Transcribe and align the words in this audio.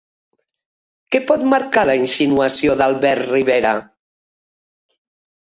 Què 1.15 1.21
pot 1.31 1.43
marcar 1.53 1.83
la 1.89 1.97
insinuació 2.05 2.75
d'Albert 2.81 3.27
Rivera? 3.35 3.77